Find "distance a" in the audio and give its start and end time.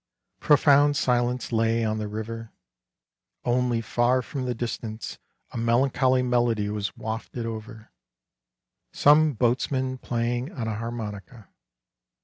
4.55-5.57